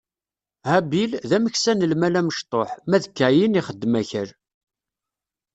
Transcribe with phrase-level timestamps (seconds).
[0.69, 4.29] Habil, d ameksa n lmal amecṭuḥ, ma d Kayin ixeddem akal.